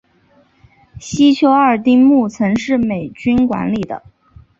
[0.99, 4.01] 西丘二丁目曾是美军管理的。